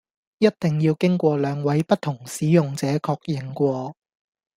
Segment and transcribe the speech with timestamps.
[0.39, 3.95] 一定要經過兩位不同使用者確認過